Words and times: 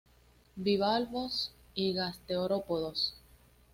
Bivalvos 0.55 1.51
y 1.75 1.93
gasterópodos. 1.93 3.13